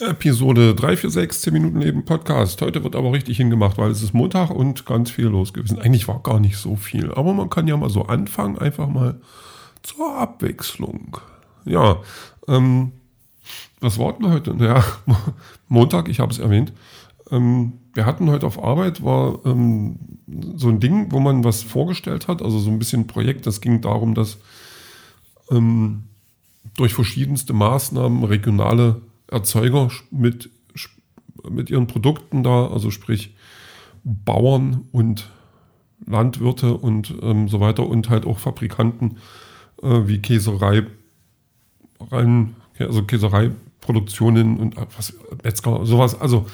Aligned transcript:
Episode 0.00 0.74
346, 0.74 1.42
10 1.42 1.52
Minuten 1.52 1.80
Leben 1.82 2.06
Podcast. 2.06 2.62
Heute 2.62 2.82
wird 2.82 2.96
aber 2.96 3.12
richtig 3.12 3.36
hingemacht, 3.36 3.76
weil 3.76 3.90
es 3.90 4.02
ist 4.02 4.14
Montag 4.14 4.48
und 4.48 4.86
ganz 4.86 5.10
viel 5.10 5.26
los 5.26 5.52
gewesen. 5.52 5.78
Eigentlich 5.78 6.08
war 6.08 6.22
gar 6.22 6.40
nicht 6.40 6.56
so 6.56 6.74
viel, 6.76 7.12
aber 7.12 7.34
man 7.34 7.50
kann 7.50 7.68
ja 7.68 7.76
mal 7.76 7.90
so 7.90 8.06
anfangen, 8.06 8.56
einfach 8.56 8.88
mal 8.88 9.20
zur 9.82 10.16
Abwechslung. 10.16 11.18
Ja, 11.66 11.98
ähm, 12.48 12.92
was 13.80 13.98
war 13.98 14.14
denn 14.14 14.30
heute? 14.30 14.56
Ja, 14.58 14.82
Montag, 15.68 16.08
ich 16.08 16.18
habe 16.18 16.32
es 16.32 16.38
erwähnt. 16.38 16.72
Ähm, 17.30 17.74
wir 17.92 18.06
hatten 18.06 18.30
heute 18.30 18.46
auf 18.46 18.62
Arbeit, 18.62 19.04
war 19.04 19.40
ähm, 19.44 19.98
so 20.56 20.70
ein 20.70 20.80
Ding, 20.80 21.12
wo 21.12 21.20
man 21.20 21.44
was 21.44 21.62
vorgestellt 21.62 22.26
hat, 22.26 22.40
also 22.40 22.58
so 22.58 22.70
ein 22.70 22.78
bisschen 22.78 23.06
Projekt. 23.06 23.46
Das 23.46 23.60
ging 23.60 23.82
darum, 23.82 24.14
dass 24.14 24.38
ähm, 25.50 26.04
durch 26.78 26.94
verschiedenste 26.94 27.52
Maßnahmen 27.52 28.24
regionale 28.24 29.02
Erzeuger 29.30 29.90
mit, 30.10 30.50
mit 31.48 31.70
ihren 31.70 31.86
Produkten 31.86 32.42
da, 32.42 32.66
also 32.66 32.90
sprich 32.90 33.34
Bauern 34.04 34.84
und 34.92 35.28
Landwirte 36.06 36.74
und 36.76 37.14
ähm, 37.22 37.48
so 37.48 37.60
weiter 37.60 37.86
und 37.86 38.08
halt 38.08 38.26
auch 38.26 38.38
Fabrikanten 38.38 39.18
äh, 39.82 40.00
wie 40.06 40.18
Käserei, 40.18 40.86
rein, 42.10 42.56
also 42.78 43.02
Käsereiproduktionen 43.02 44.58
und 44.58 44.76
äh, 44.76 44.86
was, 44.96 45.14
Metzger, 45.44 45.84
sowas, 45.84 46.20
also 46.20 46.46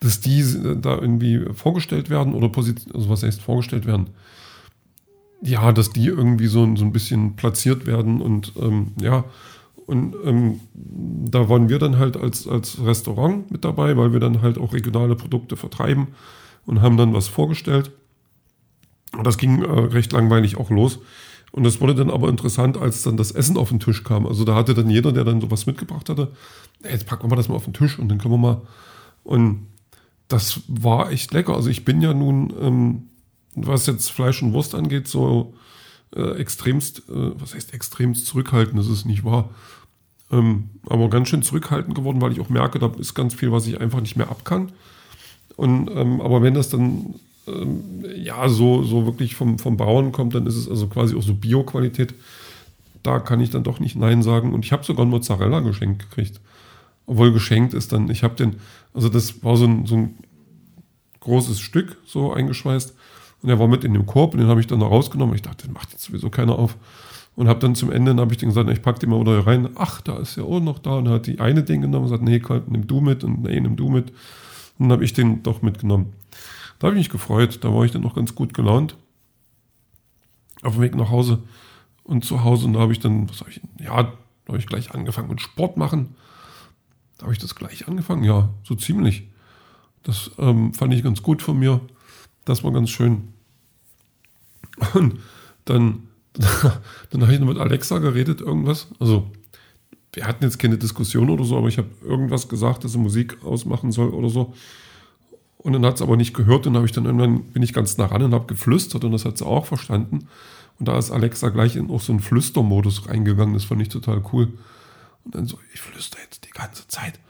dass 0.00 0.20
die 0.20 0.42
da 0.80 0.96
irgendwie 0.96 1.44
vorgestellt 1.52 2.08
werden 2.08 2.34
oder 2.34 2.48
Position, 2.48 2.94
also 2.94 3.10
was 3.10 3.22
heißt 3.22 3.42
vorgestellt 3.42 3.86
werden, 3.86 4.08
ja, 5.42 5.72
dass 5.72 5.90
die 5.90 6.06
irgendwie 6.06 6.46
so, 6.46 6.74
so 6.76 6.84
ein 6.84 6.92
bisschen 6.92 7.36
platziert 7.36 7.86
werden 7.86 8.22
und 8.22 8.52
ähm, 8.58 8.92
ja, 9.00 9.24
und 9.90 10.14
ähm, 10.24 10.60
da 10.72 11.48
waren 11.48 11.68
wir 11.68 11.80
dann 11.80 11.98
halt 11.98 12.16
als, 12.16 12.46
als 12.46 12.78
Restaurant 12.80 13.50
mit 13.50 13.64
dabei, 13.64 13.96
weil 13.96 14.12
wir 14.12 14.20
dann 14.20 14.40
halt 14.40 14.56
auch 14.56 14.72
regionale 14.72 15.16
Produkte 15.16 15.56
vertreiben 15.56 16.08
und 16.64 16.80
haben 16.80 16.96
dann 16.96 17.12
was 17.12 17.26
vorgestellt. 17.26 17.90
Und 19.12 19.26
das 19.26 19.36
ging 19.36 19.64
äh, 19.64 19.66
recht 19.68 20.12
langweilig 20.12 20.56
auch 20.56 20.70
los. 20.70 21.00
Und 21.50 21.64
das 21.64 21.80
wurde 21.80 21.96
dann 21.96 22.08
aber 22.08 22.28
interessant, 22.28 22.76
als 22.76 23.02
dann 23.02 23.16
das 23.16 23.32
Essen 23.32 23.56
auf 23.56 23.70
den 23.70 23.80
Tisch 23.80 24.04
kam. 24.04 24.28
Also 24.28 24.44
da 24.44 24.54
hatte 24.54 24.74
dann 24.74 24.88
jeder, 24.88 25.10
der 25.10 25.24
dann 25.24 25.40
sowas 25.40 25.66
mitgebracht 25.66 26.08
hatte, 26.08 26.30
jetzt 26.88 27.06
packen 27.08 27.28
wir 27.28 27.34
das 27.34 27.48
mal 27.48 27.56
auf 27.56 27.64
den 27.64 27.74
Tisch 27.74 27.98
und 27.98 28.08
dann 28.08 28.18
können 28.18 28.34
wir 28.34 28.38
mal. 28.38 28.62
Und 29.24 29.66
das 30.28 30.60
war 30.68 31.10
echt 31.10 31.32
lecker. 31.32 31.56
Also 31.56 31.68
ich 31.68 31.84
bin 31.84 32.00
ja 32.00 32.14
nun, 32.14 32.54
ähm, 32.60 33.02
was 33.56 33.86
jetzt 33.86 34.12
Fleisch 34.12 34.40
und 34.40 34.52
Wurst 34.52 34.76
angeht, 34.76 35.08
so 35.08 35.52
äh, 36.14 36.38
extremst, 36.38 37.00
äh, 37.08 37.40
was 37.40 37.54
heißt 37.54 37.74
extremst 37.74 38.26
zurückhaltend, 38.26 38.78
das 38.78 38.88
ist 38.88 39.04
nicht 39.04 39.24
wahr. 39.24 39.50
Ähm, 40.32 40.70
aber 40.86 41.10
ganz 41.10 41.28
schön 41.28 41.42
zurückhaltend 41.42 41.94
geworden, 41.94 42.20
weil 42.20 42.32
ich 42.32 42.40
auch 42.40 42.48
merke, 42.48 42.78
da 42.78 42.90
ist 42.98 43.14
ganz 43.14 43.34
viel, 43.34 43.52
was 43.52 43.66
ich 43.66 43.80
einfach 43.80 44.00
nicht 44.00 44.16
mehr 44.16 44.30
ab 44.30 44.44
kann. 44.44 44.72
Und, 45.56 45.90
ähm, 45.90 46.20
aber 46.20 46.42
wenn 46.42 46.54
das 46.54 46.68
dann 46.68 47.14
ähm, 47.46 48.04
ja 48.16 48.48
so, 48.48 48.82
so 48.82 49.06
wirklich 49.06 49.34
vom, 49.34 49.58
vom 49.58 49.76
Bauern 49.76 50.12
kommt, 50.12 50.34
dann 50.34 50.46
ist 50.46 50.56
es 50.56 50.68
also 50.68 50.86
quasi 50.86 51.16
auch 51.16 51.22
so 51.22 51.34
Bio-Qualität. 51.34 52.14
Da 53.02 53.18
kann 53.18 53.40
ich 53.40 53.50
dann 53.50 53.64
doch 53.64 53.80
nicht 53.80 53.96
Nein 53.96 54.22
sagen. 54.22 54.54
Und 54.54 54.64
ich 54.64 54.72
habe 54.72 54.84
sogar 54.84 55.02
einen 55.02 55.10
Mozzarella 55.10 55.60
geschenkt 55.60 56.08
gekriegt. 56.08 56.40
Obwohl 57.06 57.32
geschenkt 57.32 57.74
ist 57.74 57.92
dann, 57.92 58.08
ich 58.08 58.22
habe 58.22 58.36
den, 58.36 58.56
also 58.94 59.08
das 59.08 59.42
war 59.42 59.56
so 59.56 59.64
ein, 59.64 59.86
so 59.86 59.96
ein 59.96 60.14
großes 61.20 61.60
Stück 61.60 61.96
so 62.06 62.32
eingeschweißt. 62.32 62.94
Und 63.42 63.48
er 63.48 63.58
war 63.58 63.68
mit 63.68 63.84
in 63.84 63.94
dem 63.94 64.06
Korb 64.06 64.34
und 64.34 64.40
den 64.40 64.48
habe 64.48 64.60
ich 64.60 64.66
dann 64.66 64.82
rausgenommen. 64.82 65.34
Ich 65.34 65.42
dachte, 65.42 65.66
den 65.66 65.72
macht 65.72 65.92
jetzt 65.92 66.04
sowieso 66.04 66.30
keiner 66.30 66.58
auf. 66.58 66.76
Und 67.36 67.48
habe 67.48 67.60
dann 67.60 67.74
zum 67.74 67.90
Ende, 67.90 68.14
habe 68.16 68.32
ich 68.32 68.38
den 68.38 68.50
gesagt, 68.50 68.68
ich 68.70 68.82
packe 68.82 68.98
den 68.98 69.10
mal 69.10 69.20
wieder 69.20 69.46
rein. 69.46 69.70
Ach, 69.76 70.00
da 70.00 70.18
ist 70.18 70.36
ja 70.36 70.42
auch 70.42 70.60
noch 70.60 70.78
da. 70.78 70.98
Und 70.98 71.06
er 71.06 71.14
hat 71.14 71.26
die 71.26 71.40
eine 71.40 71.62
Ding 71.62 71.80
genommen 71.80 72.04
und 72.04 72.10
gesagt, 72.10 72.22
nee, 72.22 72.42
nimm 72.68 72.86
du 72.86 73.00
mit 73.00 73.24
und 73.24 73.42
nee, 73.42 73.58
nimm 73.60 73.76
du 73.76 73.88
mit. 73.88 74.10
Und 74.10 74.88
dann 74.88 74.92
habe 74.92 75.04
ich 75.04 75.12
den 75.12 75.42
doch 75.42 75.62
mitgenommen. 75.62 76.12
Da 76.78 76.88
habe 76.88 76.96
ich 76.96 77.00
mich 77.00 77.10
gefreut. 77.10 77.60
Da 77.62 77.72
war 77.72 77.84
ich 77.84 77.92
dann 77.92 78.02
noch 78.02 78.14
ganz 78.14 78.34
gut 78.34 78.52
gelaunt. 78.52 78.96
Auf 80.62 80.74
dem 80.74 80.82
Weg 80.82 80.94
nach 80.94 81.10
Hause 81.10 81.42
und 82.04 82.24
zu 82.24 82.44
Hause. 82.44 82.66
Und 82.66 82.74
da 82.74 82.80
habe 82.80 82.92
ich 82.92 83.00
dann, 83.00 83.30
was 83.30 83.40
habe 83.40 83.50
ich, 83.50 83.60
ja, 83.78 84.02
da 84.02 84.12
habe 84.48 84.58
ich 84.58 84.66
gleich 84.66 84.92
angefangen 84.92 85.28
mit 85.28 85.40
Sport 85.40 85.76
machen. 85.76 86.14
Da 87.16 87.24
habe 87.24 87.32
ich 87.32 87.38
das 87.38 87.54
gleich 87.54 87.86
angefangen, 87.86 88.24
ja, 88.24 88.48
so 88.64 88.74
ziemlich. 88.74 89.28
Das 90.02 90.30
ähm, 90.38 90.74
fand 90.74 90.92
ich 90.92 91.02
ganz 91.02 91.22
gut 91.22 91.42
von 91.42 91.58
mir. 91.58 91.80
Das 92.44 92.64
war 92.64 92.72
ganz 92.72 92.90
schön. 92.90 93.28
Und 94.94 95.18
dann 95.66 96.08
dann 97.10 97.22
habe 97.22 97.34
ich 97.34 97.40
noch 97.40 97.48
mit 97.48 97.58
Alexa 97.58 97.98
geredet, 97.98 98.40
irgendwas. 98.40 98.88
Also, 98.98 99.30
wir 100.12 100.26
hatten 100.26 100.44
jetzt 100.44 100.58
keine 100.58 100.78
Diskussion 100.78 101.30
oder 101.30 101.44
so, 101.44 101.56
aber 101.56 101.68
ich 101.68 101.78
habe 101.78 101.88
irgendwas 102.02 102.48
gesagt, 102.48 102.84
dass 102.84 102.92
sie 102.92 102.98
Musik 102.98 103.44
ausmachen 103.44 103.92
soll 103.92 104.10
oder 104.10 104.28
so. 104.28 104.54
Und 105.58 105.74
dann 105.74 105.84
hat 105.84 105.96
es 105.96 106.02
aber 106.02 106.16
nicht 106.16 106.34
gehört 106.34 106.66
und 106.66 106.74
habe 106.74 106.86
ich 106.86 106.92
dann 106.92 107.04
irgendwann 107.04 107.44
bin 107.52 107.62
ich 107.62 107.72
ganz 107.72 107.98
nah 107.98 108.06
ran 108.06 108.22
und 108.22 108.32
habe 108.32 108.46
geflüstert 108.46 109.04
und 109.04 109.12
das 109.12 109.24
hat 109.24 109.38
sie 109.38 109.46
auch 109.46 109.66
verstanden. 109.66 110.28
Und 110.78 110.88
da 110.88 110.98
ist 110.98 111.10
Alexa 111.10 111.50
gleich 111.50 111.76
in 111.76 111.90
auch 111.90 112.00
so 112.00 112.12
einen 112.12 112.20
Flüstermodus 112.20 113.06
reingegangen. 113.08 113.52
Das 113.52 113.64
fand 113.64 113.82
ich 113.82 113.88
total 113.88 114.22
cool. 114.32 114.48
Und 115.24 115.34
dann 115.34 115.46
so, 115.46 115.58
ich 115.74 115.80
flüster 115.80 116.18
jetzt 116.22 116.46
die 116.46 116.50
ganze 116.50 116.88
Zeit. 116.88 117.20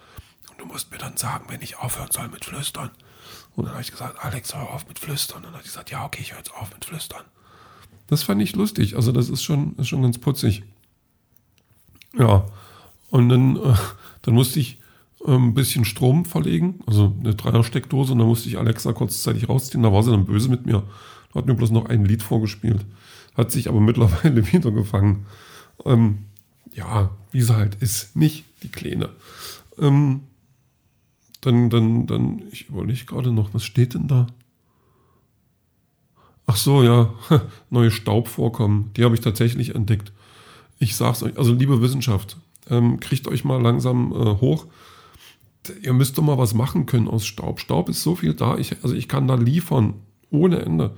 Und 0.48 0.60
du 0.60 0.66
musst 0.66 0.92
mir 0.92 0.98
dann 0.98 1.16
sagen, 1.16 1.46
wenn 1.48 1.60
ich 1.60 1.76
aufhören 1.78 2.12
soll 2.12 2.28
mit 2.28 2.44
Flüstern. 2.44 2.90
Und 3.56 3.64
dann 3.64 3.72
habe 3.72 3.82
ich 3.82 3.90
gesagt, 3.90 4.24
Alexa, 4.24 4.58
hör 4.58 4.70
auf 4.70 4.86
mit 4.86 5.00
Flüstern. 5.00 5.38
Und 5.38 5.46
dann 5.46 5.54
hat 5.54 5.62
sie 5.62 5.70
gesagt, 5.70 5.90
ja, 5.90 6.04
okay, 6.04 6.20
ich 6.22 6.30
höre 6.30 6.38
jetzt 6.38 6.54
auf 6.54 6.72
mit 6.72 6.84
Flüstern. 6.84 7.24
Das 8.10 8.24
fand 8.24 8.42
ich 8.42 8.56
lustig. 8.56 8.96
Also 8.96 9.12
das 9.12 9.30
ist 9.30 9.42
schon, 9.42 9.76
ist 9.76 9.88
schon 9.88 10.02
ganz 10.02 10.18
putzig. 10.18 10.64
Ja, 12.18 12.44
und 13.10 13.28
dann, 13.28 13.56
äh, 13.56 13.74
dann 14.22 14.34
musste 14.34 14.58
ich 14.58 14.80
äh, 15.24 15.32
ein 15.32 15.54
bisschen 15.54 15.84
Strom 15.84 16.24
verlegen, 16.24 16.80
also 16.86 17.14
eine 17.20 17.36
Dreiersteckdose, 17.36 18.12
und 18.12 18.18
dann 18.18 18.26
musste 18.26 18.48
ich 18.48 18.58
Alexa 18.58 18.92
kurzzeitig 18.92 19.48
rausziehen. 19.48 19.84
Da 19.84 19.92
war 19.92 20.02
sie 20.02 20.10
dann 20.10 20.26
böse 20.26 20.48
mit 20.48 20.66
mir. 20.66 20.82
Hat 21.34 21.46
mir 21.46 21.54
bloß 21.54 21.70
noch 21.70 21.86
ein 21.86 22.04
Lied 22.04 22.24
vorgespielt. 22.24 22.84
Hat 23.36 23.52
sich 23.52 23.68
aber 23.68 23.80
mittlerweile 23.80 24.52
wieder 24.52 24.72
gefangen. 24.72 25.26
Ähm, 25.84 26.18
ja, 26.72 27.10
wie 27.30 27.42
sie 27.42 27.54
halt 27.54 27.76
ist. 27.76 28.16
Nicht 28.16 28.44
die 28.64 28.70
Kleine. 28.70 29.10
Ähm, 29.78 30.22
dann, 31.42 31.70
dann, 31.70 32.08
dann, 32.08 32.42
ich 32.50 32.68
überlege 32.68 33.04
gerade 33.04 33.32
noch, 33.32 33.54
was 33.54 33.64
steht 33.64 33.94
denn 33.94 34.08
da? 34.08 34.26
Ach 36.50 36.56
so, 36.56 36.82
ja, 36.82 37.14
neue 37.70 37.92
Staubvorkommen, 37.92 38.92
die 38.96 39.04
habe 39.04 39.14
ich 39.14 39.20
tatsächlich 39.20 39.76
entdeckt. 39.76 40.12
Ich 40.80 40.96
sag's 40.96 41.22
euch, 41.22 41.38
also 41.38 41.52
liebe 41.54 41.80
Wissenschaft, 41.80 42.38
ähm, 42.68 42.98
kriegt 42.98 43.28
euch 43.28 43.44
mal 43.44 43.62
langsam 43.62 44.10
äh, 44.10 44.40
hoch. 44.40 44.66
Ihr 45.80 45.92
müsst 45.92 46.18
doch 46.18 46.24
mal 46.24 46.38
was 46.38 46.52
machen 46.52 46.86
können 46.86 47.06
aus 47.06 47.24
Staub. 47.24 47.60
Staub 47.60 47.88
ist 47.88 48.02
so 48.02 48.16
viel 48.16 48.34
da, 48.34 48.58
ich, 48.58 48.82
also 48.82 48.96
ich 48.96 49.06
kann 49.06 49.28
da 49.28 49.36
liefern, 49.36 49.94
ohne 50.32 50.58
Ende. 50.58 50.96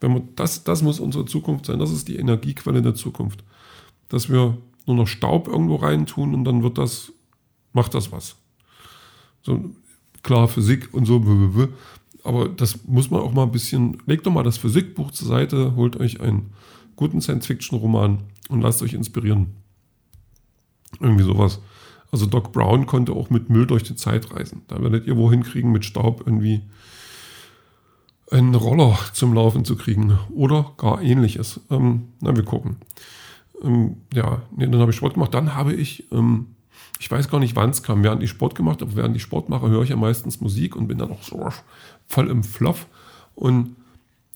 Wenn 0.00 0.14
man, 0.14 0.28
das, 0.34 0.64
das 0.64 0.80
muss 0.80 0.98
unsere 0.98 1.26
Zukunft 1.26 1.66
sein, 1.66 1.78
das 1.78 1.90
ist 1.90 2.08
die 2.08 2.16
Energiequelle 2.16 2.80
der 2.80 2.94
Zukunft. 2.94 3.44
Dass 4.08 4.30
wir 4.30 4.56
nur 4.86 4.96
noch 4.96 5.08
Staub 5.08 5.46
irgendwo 5.46 5.76
reintun 5.76 6.32
und 6.32 6.44
dann 6.44 6.62
wird 6.62 6.78
das, 6.78 7.12
macht 7.74 7.92
das 7.92 8.12
was. 8.12 8.36
So, 9.42 9.74
klar, 10.22 10.48
Physik 10.48 10.94
und 10.94 11.04
so, 11.04 11.22
aber 12.26 12.48
das 12.48 12.84
muss 12.84 13.10
man 13.10 13.20
auch 13.20 13.32
mal 13.32 13.44
ein 13.44 13.52
bisschen, 13.52 14.02
legt 14.06 14.26
doch 14.26 14.32
mal 14.32 14.42
das 14.42 14.58
Physikbuch 14.58 15.10
zur 15.12 15.28
Seite, 15.28 15.76
holt 15.76 15.98
euch 15.98 16.20
einen 16.20 16.52
guten 16.96 17.20
Science-Fiction-Roman 17.20 18.18
und 18.48 18.60
lasst 18.60 18.82
euch 18.82 18.94
inspirieren. 18.94 19.54
Irgendwie 21.00 21.24
sowas. 21.24 21.60
Also 22.10 22.26
Doc 22.26 22.52
Brown 22.52 22.86
konnte 22.86 23.12
auch 23.12 23.30
mit 23.30 23.50
Müll 23.50 23.66
durch 23.66 23.82
die 23.82 23.96
Zeit 23.96 24.32
reisen. 24.32 24.62
Da 24.68 24.82
werdet 24.82 25.06
ihr 25.06 25.16
wohin 25.16 25.42
kriegen, 25.42 25.72
mit 25.72 25.84
Staub 25.84 26.22
irgendwie 26.26 26.62
einen 28.30 28.54
Roller 28.54 28.98
zum 29.12 29.34
Laufen 29.34 29.64
zu 29.64 29.76
kriegen 29.76 30.18
oder 30.34 30.72
gar 30.78 31.02
ähnliches. 31.02 31.60
Ähm, 31.70 32.08
na, 32.20 32.34
wir 32.34 32.44
gucken. 32.44 32.76
Ähm, 33.62 33.98
ja, 34.12 34.42
nee, 34.56 34.66
dann 34.66 34.80
habe 34.80 34.90
ich 34.90 34.96
Sport 34.96 35.14
gemacht. 35.14 35.34
Dann 35.34 35.54
habe 35.54 35.74
ich 35.74 36.10
ähm, 36.12 36.56
ich 36.98 37.10
weiß 37.10 37.28
gar 37.28 37.38
nicht, 37.38 37.56
wann 37.56 37.70
es 37.70 37.82
kam, 37.82 38.02
während 38.02 38.22
ich 38.22 38.30
Sport 38.30 38.54
gemacht 38.54 38.80
habe. 38.80 38.96
Während 38.96 39.16
ich 39.16 39.22
Sport 39.22 39.48
mache, 39.48 39.68
höre 39.68 39.82
ich 39.82 39.90
ja 39.90 39.96
meistens 39.96 40.40
Musik 40.40 40.76
und 40.76 40.88
bin 40.88 40.98
dann 40.98 41.10
auch 41.10 41.22
so 41.22 41.36
voll 42.06 42.28
im 42.28 42.44
Fluff. 42.44 42.86
Und 43.34 43.76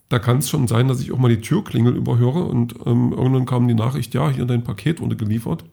da 0.09 0.19
kann 0.19 0.39
es 0.39 0.49
schon 0.49 0.67
sein, 0.67 0.87
dass 0.87 0.99
ich 0.99 1.11
auch 1.11 1.17
mal 1.17 1.33
die 1.33 1.41
Türklingel 1.41 1.95
überhöre 1.95 2.43
und 2.43 2.75
ähm, 2.85 3.13
irgendwann 3.13 3.45
kam 3.45 3.67
die 3.67 3.73
Nachricht, 3.73 4.13
ja, 4.13 4.29
hier 4.29 4.45
dein 4.45 4.63
Paket 4.63 4.99
wurde 4.99 5.15
geliefert. 5.15 5.63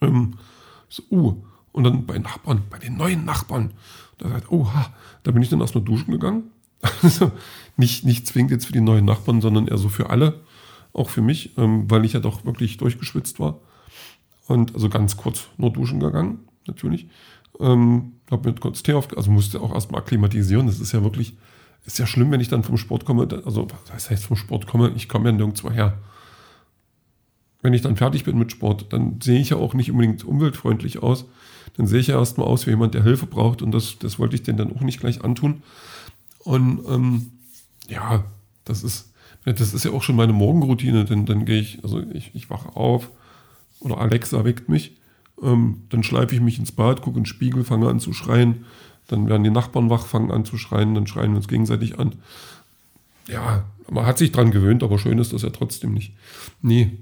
Ähm, 0.00 0.38
so, 0.88 1.02
uh, 1.10 1.44
und 1.72 1.84
dann 1.84 2.06
bei 2.06 2.18
Nachbarn, 2.18 2.62
bei 2.70 2.78
den 2.78 2.96
neuen 2.96 3.24
Nachbarn, 3.24 3.72
da 4.18 4.28
sagt, 4.28 4.50
oha, 4.50 4.92
da 5.22 5.32
bin 5.32 5.42
ich 5.42 5.50
dann 5.50 5.60
erstmal 5.60 5.84
duschen 5.84 6.12
gegangen. 6.12 6.44
Also 7.02 7.30
nicht, 7.76 8.04
nicht 8.04 8.26
zwingend 8.26 8.50
jetzt 8.50 8.66
für 8.66 8.72
die 8.72 8.80
neuen 8.80 9.04
Nachbarn, 9.04 9.40
sondern 9.40 9.68
eher 9.68 9.78
so 9.78 9.88
für 9.88 10.10
alle, 10.10 10.40
auch 10.92 11.10
für 11.10 11.22
mich, 11.22 11.56
ähm, 11.56 11.90
weil 11.90 12.04
ich 12.04 12.14
ja 12.14 12.20
doch 12.20 12.44
wirklich 12.44 12.76
durchgeschwitzt 12.76 13.38
war. 13.38 13.60
Und 14.48 14.74
also 14.74 14.88
ganz 14.88 15.16
kurz 15.16 15.48
nur 15.58 15.70
duschen 15.72 16.00
gegangen, 16.00 16.40
natürlich. 16.66 17.06
Ähm, 17.62 18.12
habe 18.30 18.50
mir 18.50 18.56
kurz 18.56 18.82
Tee 18.82 18.94
auf, 18.94 19.16
also 19.16 19.30
musste 19.30 19.60
auch 19.60 19.72
erstmal 19.72 20.00
akklimatisieren. 20.00 20.66
Das 20.66 20.80
ist 20.80 20.92
ja 20.92 21.02
wirklich, 21.02 21.36
ist 21.86 21.98
ja 21.98 22.06
schlimm, 22.06 22.30
wenn 22.30 22.40
ich 22.40 22.48
dann 22.48 22.64
vom 22.64 22.76
Sport 22.76 23.04
komme. 23.04 23.28
Also, 23.44 23.66
was 23.92 24.10
heißt 24.10 24.26
vom 24.26 24.36
Sport 24.36 24.66
komme? 24.66 24.92
Ich 24.96 25.08
komme 25.08 25.30
ja 25.30 25.32
nirgendwo 25.32 25.70
her. 25.70 25.98
wenn 27.62 27.74
ich 27.74 27.82
dann 27.82 27.96
fertig 27.96 28.24
bin 28.24 28.38
mit 28.38 28.50
Sport, 28.50 28.92
dann 28.92 29.20
sehe 29.22 29.40
ich 29.40 29.50
ja 29.50 29.56
auch 29.56 29.74
nicht 29.74 29.90
unbedingt 29.90 30.24
umweltfreundlich 30.24 31.02
aus. 31.02 31.26
Dann 31.76 31.86
sehe 31.86 32.00
ich 32.00 32.08
ja 32.08 32.18
erstmal 32.18 32.46
aus 32.48 32.66
wie 32.66 32.70
jemand, 32.70 32.94
der 32.94 33.04
Hilfe 33.04 33.26
braucht 33.26 33.62
und 33.62 33.70
das, 33.72 33.98
das 33.98 34.18
wollte 34.18 34.34
ich 34.34 34.42
denen 34.42 34.58
dann 34.58 34.76
auch 34.76 34.80
nicht 34.80 35.00
gleich 35.00 35.24
antun. 35.24 35.62
Und 36.40 36.80
ähm, 36.88 37.30
ja, 37.88 38.24
das 38.64 38.82
ist, 38.82 39.12
das 39.44 39.72
ist 39.74 39.84
ja 39.84 39.92
auch 39.92 40.02
schon 40.02 40.16
meine 40.16 40.32
Morgenroutine, 40.32 41.04
denn 41.04 41.24
dann 41.24 41.44
gehe 41.44 41.60
ich, 41.60 41.82
also 41.84 42.00
ich, 42.00 42.34
ich 42.34 42.50
wache 42.50 42.76
auf 42.76 43.10
oder 43.80 43.98
Alexa 43.98 44.44
weckt 44.44 44.68
mich, 44.68 44.96
ähm, 45.42 45.82
dann 45.88 46.02
schleife 46.02 46.34
ich 46.34 46.40
mich 46.40 46.58
ins 46.58 46.72
Bad, 46.72 47.02
gucke 47.02 47.18
in 47.18 47.24
den 47.24 47.26
Spiegel, 47.26 47.64
fange 47.64 47.88
an 47.88 48.00
zu 48.00 48.12
schreien, 48.12 48.64
dann 49.08 49.28
werden 49.28 49.44
die 49.44 49.50
Nachbarn 49.50 49.90
wach, 49.90 50.06
fangen 50.06 50.30
an 50.30 50.44
zu 50.44 50.56
schreien, 50.56 50.94
dann 50.94 51.06
schreien 51.06 51.32
wir 51.32 51.36
uns 51.36 51.48
gegenseitig 51.48 51.98
an. 51.98 52.14
Ja, 53.28 53.64
man 53.90 54.06
hat 54.06 54.18
sich 54.18 54.32
dran 54.32 54.50
gewöhnt, 54.50 54.82
aber 54.82 54.98
schön 54.98 55.18
ist 55.18 55.32
das 55.32 55.42
ja 55.42 55.50
trotzdem 55.50 55.92
nicht. 55.92 56.14
Nee, 56.60 56.92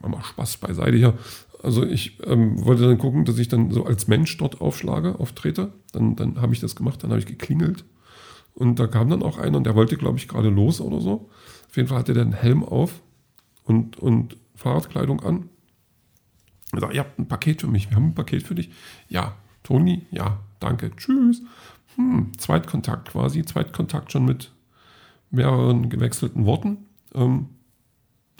man 0.00 0.12
macht 0.12 0.26
Spaß 0.26 0.58
beiseite 0.58 0.96
hier. 0.96 1.14
Also 1.62 1.84
ich 1.84 2.18
ähm, 2.24 2.64
wollte 2.64 2.82
dann 2.82 2.98
gucken, 2.98 3.24
dass 3.24 3.38
ich 3.38 3.48
dann 3.48 3.70
so 3.70 3.84
als 3.84 4.08
Mensch 4.08 4.36
dort 4.36 4.60
aufschlage, 4.60 5.20
auftrete. 5.20 5.72
Dann, 5.92 6.16
dann 6.16 6.40
habe 6.40 6.52
ich 6.52 6.60
das 6.60 6.74
gemacht, 6.74 7.02
dann 7.02 7.10
habe 7.10 7.20
ich 7.20 7.26
geklingelt. 7.26 7.84
Und 8.54 8.78
da 8.78 8.86
kam 8.86 9.08
dann 9.08 9.22
auch 9.22 9.38
einer 9.38 9.56
und 9.56 9.64
der 9.64 9.76
wollte, 9.76 9.96
glaube 9.96 10.18
ich, 10.18 10.28
gerade 10.28 10.48
los 10.48 10.80
oder 10.80 11.00
so. 11.00 11.30
Auf 11.68 11.76
jeden 11.76 11.88
Fall 11.88 11.98
hatte 11.98 12.14
der 12.14 12.24
einen 12.24 12.32
Helm 12.32 12.64
auf 12.64 13.00
und, 13.64 13.98
und 13.98 14.36
Fahrradkleidung 14.56 15.20
an. 15.20 15.48
Er 16.72 16.92
ihr 16.92 17.00
habt 17.00 17.18
ein 17.18 17.28
Paket 17.28 17.60
für 17.60 17.66
mich, 17.68 17.90
wir 17.90 17.96
haben 17.96 18.08
ein 18.08 18.14
Paket 18.14 18.42
für 18.44 18.54
dich. 18.54 18.70
Ja, 19.08 19.36
Toni, 19.62 20.06
ja, 20.10 20.40
danke, 20.58 20.90
tschüss. 20.96 21.42
Hm, 21.96 22.32
Zweitkontakt 22.38 23.10
quasi, 23.10 23.44
Zweitkontakt 23.44 24.10
schon 24.10 24.24
mit 24.24 24.52
mehreren 25.30 25.90
gewechselten 25.90 26.46
Worten. 26.46 26.78
Ähm, 27.14 27.48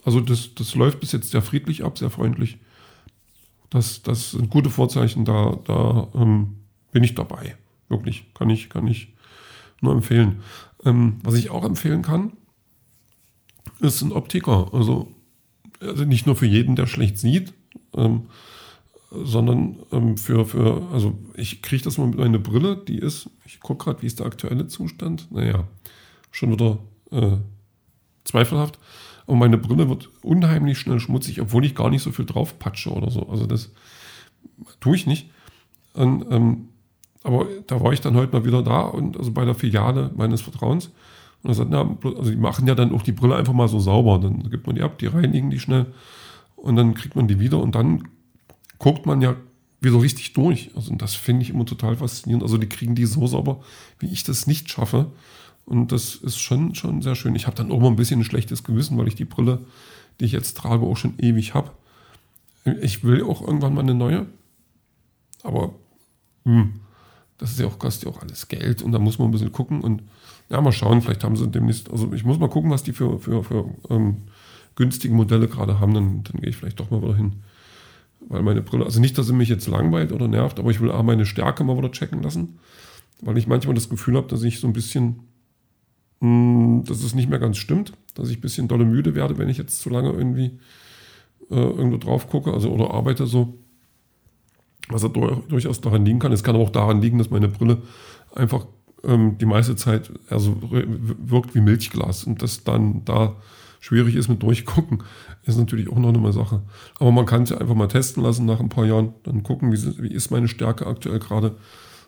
also 0.05 0.21
das, 0.21 0.55
das 0.55 0.75
läuft 0.75 1.01
bis 1.01 1.13
jetzt 1.13 1.31
sehr 1.31 1.43
friedlich 1.43 1.85
ab, 1.85 1.99
sehr 1.99 2.11
freundlich. 2.11 2.59
Das, 3.71 4.03
das 4.03 4.33
sind 4.33 4.51
gute 4.51 4.71
Vorzeichen, 4.71 5.25
da, 5.25 5.59
da 5.65 6.09
ähm, 6.15 6.57
bin 6.91 7.05
ich 7.05 7.15
dabei. 7.15 7.57
Wirklich, 7.89 8.33
kann 8.35 8.51
ich, 8.51 8.71
kann 8.71 8.87
ich 8.87 9.15
nur 9.81 9.93
empfehlen. 9.93 10.43
Ähm, 10.85 11.19
was 11.23 11.35
ich 11.35 11.51
auch 11.51 11.65
empfehlen 11.65 12.03
kann, 12.03 12.33
ist 13.81 14.03
ein 14.03 14.13
Optiker. 14.13 14.73
Also, 14.73 15.13
also 15.81 16.05
nicht 16.05 16.27
nur 16.27 16.37
für 16.37 16.47
jeden, 16.47 16.77
der 16.77 16.87
schlecht 16.87 17.19
sieht, 17.19 17.53
ähm, 17.97 18.27
sondern 19.11 19.77
ähm, 19.93 20.17
für, 20.17 20.47
für, 20.47 20.83
also 20.93 21.19
ich 21.35 21.63
kriege 21.63 21.85
das 21.85 21.99
mal 21.99 22.07
mit 22.07 22.19
meiner 22.19 22.39
Brille, 22.39 22.77
die 22.77 22.99
ist, 22.99 23.29
ich 23.45 23.61
gucke 23.61 23.85
gerade, 23.85 24.03
wie 24.03 24.07
ist 24.07 24.21
der 24.21 24.27
aktuelle 24.27 24.67
Zustand? 24.69 25.31
Naja, 25.31 25.65
schon 26.31 26.53
wieder 26.53 26.79
äh, 27.11 27.37
zweifelhaft. 28.25 28.79
Und 29.27 29.39
meine 29.39 29.59
Brille 29.59 29.89
wird 29.89 30.11
unheimlich 30.23 30.79
schnell 30.79 30.99
schmutzig, 30.99 31.41
obwohl 31.41 31.65
ich 31.65 31.75
gar 31.75 31.91
nicht 31.91 32.03
so 32.03 32.11
viel 32.11 32.25
drauf 32.25 32.59
patsche 32.59 32.91
oder 32.91 33.11
so. 33.11 33.29
Also 33.29 33.47
das 33.47 33.71
tue 34.81 34.97
ich 34.97 35.07
nicht. 35.07 35.31
Und, 35.95 36.27
ähm, 36.31 36.69
aber 37.23 37.47
da 37.67 37.81
war 37.81 37.93
ich 37.93 38.01
dann 38.01 38.17
heute 38.17 38.33
mal 38.33 38.45
wieder 38.45 38.63
da 38.63 38.81
und 38.81 39.17
also 39.17 39.31
bei 39.31 39.45
der 39.45 39.55
Filiale 39.55 40.11
meines 40.17 40.41
Vertrauens. 40.41 40.91
Und 41.43 41.51
er 41.51 41.55
sagt, 41.55 41.71
na, 41.71 41.97
also 42.03 42.31
die 42.31 42.37
machen 42.37 42.67
ja 42.67 42.75
dann 42.75 42.93
auch 42.93 43.03
die 43.03 43.13
Brille 43.13 43.37
einfach 43.37 43.53
mal 43.53 43.69
so 43.69 43.79
sauber. 43.79 44.19
Dann 44.19 44.51
gibt 44.51 44.67
man 44.67 44.77
die 44.77 44.83
ab, 44.83 44.99
die 44.99 45.07
reinigen 45.07 45.51
die 45.51 45.61
schnell 45.61 45.87
und 46.63 46.77
dann 46.77 46.95
kriegt 46.95 47.17
man 47.17 47.27
die 47.27 47.41
wieder 47.41 47.59
und 47.59 47.75
dann 47.75 48.09
guckt 48.79 49.05
man 49.05 49.21
ja 49.21 49.37
wieder 49.81 50.01
richtig 50.01 50.33
durch. 50.33 50.71
Also 50.77 50.95
das 50.95 51.17
finde 51.17 51.43
ich 51.43 51.51
immer 51.51 51.67
total 51.67 51.97
faszinierend. 51.97 52.45
Also 52.45 52.57
die 52.57 52.69
kriegen 52.69 52.95
die 52.95 53.05
so 53.05 53.27
sauber, 53.27 53.61
wie 53.99 54.07
ich 54.07 54.23
das 54.23 54.47
nicht 54.47 54.71
schaffe. 54.71 55.11
Und 55.65 55.91
das 55.91 56.15
ist 56.15 56.39
schon, 56.39 56.77
schon 56.77 57.03
sehr 57.03 57.17
schön. 57.17 57.35
Ich 57.35 57.49
habe 57.49 57.57
dann 57.57 57.73
auch 57.73 57.81
mal 57.81 57.89
ein 57.89 57.97
bisschen 57.97 58.21
ein 58.21 58.25
schlechtes 58.25 58.63
Gewissen, 58.63 58.97
weil 58.97 59.09
ich 59.09 59.17
die 59.17 59.25
Brille, 59.25 59.65
die 60.21 60.25
ich 60.25 60.33
jetzt 60.33 60.57
trage, 60.57 60.87
auch 60.87 60.97
schon 60.97 61.19
ewig 61.19 61.53
habe. 61.53 61.73
Ich 62.81 63.03
will 63.03 63.25
auch 63.25 63.43
irgendwann 63.43 63.75
mal 63.75 63.81
eine 63.81 63.95
neue. 63.95 64.27
Aber 65.43 65.75
hm, 66.45 66.75
das 67.39 67.51
ist 67.51 67.59
ja 67.59 67.67
auch, 67.67 67.81
kostet 67.81 68.05
ja 68.05 68.11
auch 68.17 68.23
alles 68.23 68.47
Geld 68.47 68.83
und 68.83 68.93
da 68.93 69.01
muss 69.01 69.19
man 69.19 69.29
ein 69.29 69.33
bisschen 69.33 69.51
gucken 69.51 69.81
und 69.81 70.05
ja, 70.49 70.61
mal 70.61 70.71
schauen, 70.71 71.03
vielleicht 71.03 71.25
haben 71.25 71.37
sie 71.37 71.49
demnächst, 71.49 71.91
also 71.91 72.13
ich 72.13 72.25
muss 72.25 72.39
mal 72.39 72.49
gucken, 72.49 72.71
was 72.71 72.85
die 72.85 72.93
für, 72.93 73.19
für, 73.19 73.43
für 73.43 73.69
ähm, 73.91 74.19
günstige 74.77 75.15
Modelle 75.15 75.49
gerade 75.49 75.81
haben, 75.81 75.95
dann, 75.95 76.25
dann 76.25 76.41
gehe 76.41 76.51
ich 76.51 76.57
vielleicht 76.57 76.81
doch 76.81 76.91
mal 76.91 77.03
wieder 77.03 77.17
hin. 77.17 77.35
Weil 78.29 78.43
meine 78.43 78.63
Brille, 78.63 78.85
also 78.85 79.01
nicht, 79.01 79.19
dass 79.19 79.27
sie 79.27 79.33
mich 79.33 79.49
jetzt 79.49 79.67
langweilt 79.67 80.13
oder 80.13 80.29
nervt, 80.29 80.59
aber 80.59 80.71
ich 80.71 80.81
will 80.81 80.91
auch 80.91 81.03
meine 81.03 81.27
Stärke 81.27 81.65
mal 81.65 81.77
wieder 81.77 81.91
checken 81.91 82.23
lassen, 82.23 82.59
weil 83.21 83.37
ich 83.37 83.47
manchmal 83.47 83.75
das 83.75 83.89
Gefühl 83.89 84.17
habe, 84.17 84.29
dass 84.29 84.43
ich 84.43 84.61
so 84.61 84.67
ein 84.67 84.73
bisschen 84.73 85.21
hm, 86.23 86.85
dass 86.87 87.03
es 87.03 87.17
nicht 87.17 87.29
mehr 87.29 87.41
ganz 87.41 87.57
stimmt, 87.57 87.93
dass 88.15 88.31
ich 88.31 88.39
ein 88.39 88.43
bisschen 88.43 88.69
dolle 88.69 88.85
müde 88.85 89.17
werde, 89.17 89.39
wenn 89.39 89.49
ich 89.49 89.59
jetzt 89.59 89.81
zu 89.81 89.91
lange 89.91 90.11
irgendwie 90.11 90.53
äh, 91.51 91.57
irgendwo 91.57 91.97
drauf 91.97 92.29
gucke, 92.29 92.53
also 92.53 92.71
oder 92.71 92.95
arbeite 92.95 93.27
so. 93.27 93.59
Was 94.89 95.03
durchaus 95.03 95.81
daran 95.81 96.05
liegen 96.05 96.19
kann. 96.19 96.33
Es 96.33 96.45
kann 96.45 96.55
aber 96.55 96.65
auch 96.65 96.71
daran 96.71 97.01
liegen, 97.01 97.19
dass 97.19 97.31
meine 97.31 97.49
Brille 97.49 97.83
einfach 98.35 98.67
ähm, 99.05 99.39
die 99.39 99.47
meiste 99.47 99.75
Zeit 99.75 100.13
also 100.29 100.57
wirkt 100.61 101.55
wie 101.55 101.61
Milchglas 101.61 102.25
und 102.25 102.43
das 102.43 102.63
dann 102.63 103.05
da 103.05 103.37
schwierig 103.83 104.15
ist 104.15 104.29
mit 104.29 104.43
durchgucken, 104.43 105.03
ist 105.43 105.59
natürlich 105.59 105.91
auch 105.91 105.99
noch 105.99 106.15
eine 106.15 106.33
Sache. 106.33 106.63
Aber 107.01 107.11
man 107.11 107.27
kann 107.27 107.43
es 107.43 107.51
ja 107.51 107.59
einfach 107.59 107.75
mal 107.75 107.89
testen 107.89 108.23
lassen 108.23 108.47
nach 108.47 108.61
ein 108.61 108.69
paar 108.69 108.87
Jahren, 108.87 109.13
dann 109.25 109.43
gucken, 109.43 109.73
wie, 109.73 110.07
ist 110.07 110.31
meine 110.31 110.47
Stärke 110.47 110.87
aktuell 110.87 111.19
gerade 111.19 111.57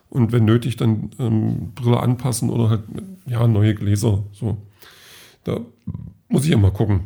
und 0.09 0.31
wenn 0.31 0.45
nötig 0.45 0.77
dann 0.77 1.11
ähm, 1.19 1.73
Brille 1.75 1.99
anpassen 1.99 2.49
oder 2.49 2.69
halt 2.69 2.83
ja 3.25 3.45
neue 3.45 3.75
Gläser. 3.75 4.23
So, 4.31 4.57
da 5.43 5.59
muss 6.29 6.45
ich 6.45 6.51
ja 6.51 6.57
mal 6.57 6.71
gucken. 6.71 7.01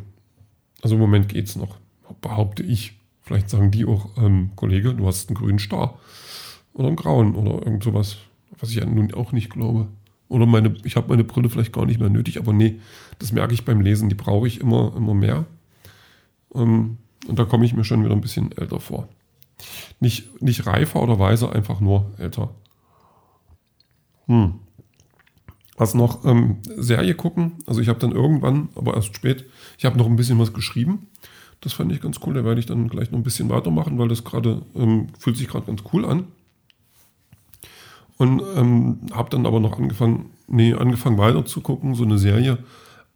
Also 0.82 0.94
im 0.94 1.00
Moment 1.00 1.28
geht 1.28 1.48
es 1.48 1.56
noch, 1.56 1.76
behaupte 2.20 2.62
ich. 2.62 2.96
Vielleicht 3.22 3.50
sagen 3.50 3.72
die 3.72 3.86
auch, 3.86 4.16
ähm, 4.18 4.50
Kollege, 4.54 4.94
du 4.94 5.06
hast 5.06 5.28
einen 5.28 5.36
grünen 5.36 5.58
Star 5.58 5.98
oder 6.74 6.86
einen 6.86 6.96
grauen 6.96 7.34
oder 7.34 7.66
irgend 7.66 7.82
sowas, 7.82 8.18
was 8.58 8.70
ich 8.70 8.76
ja 8.76 8.86
nun 8.86 9.12
auch 9.14 9.32
nicht 9.32 9.50
glaube. 9.50 9.88
Oder 10.30 10.46
meine, 10.46 10.76
ich 10.84 10.94
habe 10.94 11.08
meine 11.08 11.24
Brille 11.24 11.50
vielleicht 11.50 11.72
gar 11.72 11.84
nicht 11.84 11.98
mehr 11.98 12.08
nötig, 12.08 12.38
aber 12.38 12.52
nee, 12.52 12.80
das 13.18 13.32
merke 13.32 13.52
ich 13.52 13.64
beim 13.64 13.80
Lesen, 13.80 14.08
die 14.08 14.14
brauche 14.14 14.46
ich 14.46 14.60
immer, 14.60 14.94
immer 14.96 15.12
mehr. 15.12 15.44
Ähm, 16.54 16.98
und 17.26 17.38
da 17.38 17.44
komme 17.44 17.64
ich 17.64 17.74
mir 17.74 17.82
schon 17.82 18.04
wieder 18.04 18.14
ein 18.14 18.20
bisschen 18.20 18.52
älter 18.56 18.78
vor. 18.78 19.08
Nicht, 19.98 20.40
nicht 20.40 20.66
reifer 20.66 21.02
oder 21.02 21.18
weiser, 21.18 21.52
einfach 21.52 21.80
nur 21.80 22.12
älter. 22.16 22.54
Hm. 24.26 24.54
Was 25.76 25.94
noch? 25.94 26.24
Ähm, 26.24 26.58
Serie 26.76 27.14
gucken. 27.14 27.54
Also 27.66 27.80
ich 27.80 27.88
habe 27.88 27.98
dann 27.98 28.12
irgendwann, 28.12 28.68
aber 28.76 28.94
erst 28.94 29.16
spät, 29.16 29.46
ich 29.78 29.84
habe 29.84 29.98
noch 29.98 30.06
ein 30.06 30.16
bisschen 30.16 30.38
was 30.38 30.52
geschrieben. 30.52 31.08
Das 31.60 31.72
fand 31.72 31.90
ich 31.90 32.00
ganz 32.00 32.20
cool. 32.24 32.34
Da 32.34 32.44
werde 32.44 32.60
ich 32.60 32.66
dann 32.66 32.88
gleich 32.88 33.10
noch 33.10 33.18
ein 33.18 33.24
bisschen 33.24 33.48
weitermachen, 33.48 33.98
weil 33.98 34.08
das 34.08 34.22
gerade 34.22 34.62
ähm, 34.76 35.08
fühlt 35.18 35.36
sich 35.36 35.48
gerade 35.48 35.66
ganz 35.66 35.82
cool 35.92 36.04
an. 36.04 36.28
Und 38.20 38.42
ähm, 38.54 38.98
habe 39.12 39.30
dann 39.30 39.46
aber 39.46 39.60
noch 39.60 39.78
angefangen, 39.78 40.28
nee, 40.46 40.74
angefangen 40.74 41.16
weiter 41.16 41.46
zu 41.46 41.62
gucken. 41.62 41.94
So 41.94 42.04
eine 42.04 42.18
Serie. 42.18 42.58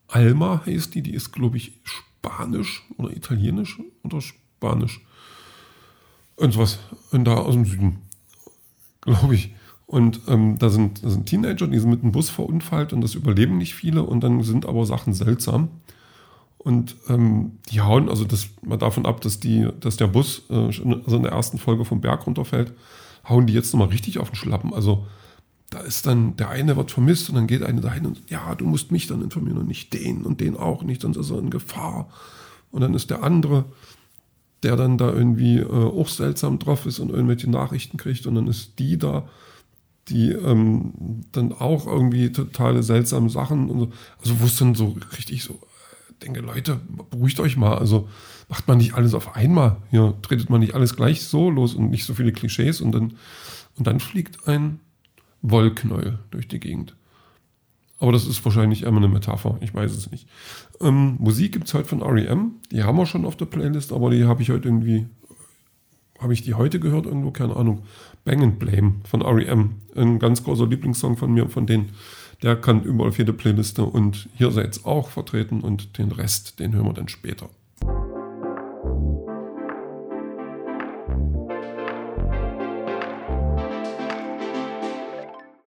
Alma 0.08 0.62
heißt 0.64 0.94
die, 0.94 1.02
die 1.02 1.12
ist, 1.12 1.30
glaube 1.30 1.58
ich, 1.58 1.72
Spanisch 1.82 2.82
oder 2.96 3.14
Italienisch 3.14 3.78
oder 4.02 4.22
Spanisch. 4.22 5.02
Irgendwas. 6.38 6.78
Und 7.10 7.26
da 7.26 7.34
aus 7.34 7.52
dem 7.52 7.66
Süden. 7.66 7.98
Glaube 9.02 9.34
ich. 9.34 9.54
Und 9.84 10.22
ähm, 10.26 10.56
da, 10.56 10.70
sind, 10.70 11.04
da 11.04 11.10
sind 11.10 11.26
Teenager, 11.26 11.66
die 11.66 11.78
sind 11.78 11.90
mit 11.90 12.02
dem 12.02 12.12
Bus 12.12 12.30
verunfallt 12.30 12.94
und 12.94 13.02
das 13.02 13.14
überleben 13.14 13.58
nicht 13.58 13.74
viele 13.74 14.04
und 14.04 14.24
dann 14.24 14.42
sind 14.42 14.64
aber 14.64 14.86
Sachen 14.86 15.12
seltsam. 15.12 15.68
Und 16.56 16.96
ähm, 17.10 17.58
die 17.70 17.82
hauen, 17.82 18.08
also 18.08 18.24
das 18.24 18.48
mal 18.62 18.78
davon 18.78 19.04
ab, 19.04 19.20
dass, 19.20 19.38
die, 19.38 19.68
dass 19.80 19.98
der 19.98 20.06
Bus 20.06 20.44
äh, 20.48 20.54
also 20.54 21.16
in 21.16 21.24
der 21.24 21.32
ersten 21.32 21.58
Folge 21.58 21.84
vom 21.84 22.00
Berg 22.00 22.26
runterfällt, 22.26 22.72
hauen 23.28 23.46
die 23.46 23.52
jetzt 23.52 23.72
nochmal 23.72 23.88
richtig 23.88 24.18
auf 24.18 24.30
den 24.30 24.36
Schlappen. 24.36 24.72
Also 24.74 25.06
da 25.70 25.80
ist 25.80 26.06
dann, 26.06 26.36
der 26.36 26.50
eine 26.50 26.76
wird 26.76 26.90
vermisst 26.90 27.28
und 27.28 27.34
dann 27.34 27.46
geht 27.46 27.62
eine 27.62 27.80
dahin 27.80 28.06
und 28.06 28.30
ja, 28.30 28.54
du 28.54 28.66
musst 28.66 28.92
mich 28.92 29.06
dann 29.06 29.22
informieren 29.22 29.58
und 29.58 29.68
nicht 29.68 29.92
den 29.92 30.22
und 30.22 30.40
den 30.40 30.56
auch 30.56 30.82
nicht, 30.82 31.02
sonst 31.02 31.16
ist 31.16 31.30
er 31.30 31.38
in 31.38 31.50
Gefahr. 31.50 32.08
Und 32.70 32.80
dann 32.80 32.94
ist 32.94 33.10
der 33.10 33.22
andere, 33.22 33.64
der 34.62 34.76
dann 34.76 34.98
da 34.98 35.12
irgendwie 35.12 35.58
äh, 35.58 35.66
auch 35.66 36.08
seltsam 36.08 36.58
drauf 36.58 36.86
ist 36.86 36.98
und 36.98 37.10
irgendwelche 37.10 37.50
Nachrichten 37.50 37.96
kriegt 37.96 38.26
und 38.26 38.34
dann 38.34 38.46
ist 38.46 38.78
die 38.78 38.98
da 38.98 39.28
die 40.08 40.32
ähm, 40.32 40.92
dann 41.32 41.52
auch 41.52 41.86
irgendwie 41.86 42.30
totale 42.30 42.82
seltsame 42.82 43.30
Sachen 43.30 43.70
und 43.70 43.78
so. 43.80 43.92
Also 44.20 44.40
wo 44.40 44.44
es 44.44 44.58
dann 44.58 44.74
so 44.74 44.96
richtig 45.16 45.42
so, 45.42 45.58
denke, 46.24 46.40
Leute, 46.40 46.80
beruhigt 47.10 47.38
euch 47.40 47.56
mal. 47.56 47.76
Also 47.76 48.08
macht 48.48 48.66
man 48.66 48.78
nicht 48.78 48.94
alles 48.94 49.14
auf 49.14 49.36
einmal. 49.36 49.76
Hier 49.90 50.14
tretet 50.22 50.50
man 50.50 50.60
nicht 50.60 50.74
alles 50.74 50.96
gleich 50.96 51.22
so 51.22 51.50
los 51.50 51.74
und 51.74 51.90
nicht 51.90 52.04
so 52.04 52.14
viele 52.14 52.32
Klischees 52.32 52.80
und 52.80 52.92
dann, 52.92 53.14
und 53.76 53.86
dann 53.86 54.00
fliegt 54.00 54.48
ein 54.48 54.80
Wollknäuel 55.42 56.18
durch 56.30 56.48
die 56.48 56.60
Gegend. 56.60 56.96
Aber 57.98 58.12
das 58.12 58.26
ist 58.26 58.44
wahrscheinlich 58.44 58.86
einmal 58.86 59.04
eine 59.04 59.12
Metapher, 59.12 59.56
ich 59.60 59.72
weiß 59.72 59.92
es 59.92 60.10
nicht. 60.10 60.28
Ähm, 60.80 61.16
Musik 61.18 61.52
gibt 61.52 61.68
es 61.68 61.74
heute 61.74 61.88
von 61.88 62.02
REM, 62.02 62.56
die 62.70 62.82
haben 62.82 62.98
wir 62.98 63.06
schon 63.06 63.24
auf 63.24 63.36
der 63.36 63.46
Playlist, 63.46 63.92
aber 63.92 64.10
die 64.10 64.24
habe 64.24 64.42
ich 64.42 64.50
heute 64.50 64.68
irgendwie 64.68 65.06
habe 66.20 66.32
ich 66.32 66.42
die 66.42 66.54
heute 66.54 66.80
gehört 66.80 67.06
irgendwo? 67.06 67.32
Keine 67.32 67.56
Ahnung. 67.56 67.82
Bang 68.24 68.42
and 68.42 68.58
Blame 68.58 68.94
von 69.04 69.20
REM. 69.20 69.74
Ein 69.94 70.18
ganz 70.18 70.42
großer 70.42 70.66
Lieblingssong 70.66 71.16
von 71.16 71.32
mir, 71.32 71.48
von 71.48 71.66
denen. 71.66 71.90
Der 72.44 72.56
kann 72.56 72.82
überall 72.82 73.08
auf 73.08 73.16
jede 73.16 73.32
Playliste 73.32 73.84
und 73.84 74.28
hier 74.36 74.54
er 74.54 74.64
jetzt 74.64 74.84
auch 74.84 75.08
vertreten 75.08 75.62
und 75.62 75.96
den 75.96 76.12
Rest, 76.12 76.58
den 76.58 76.74
hören 76.74 76.84
wir 76.84 76.92
dann 76.92 77.08
später. 77.08 77.48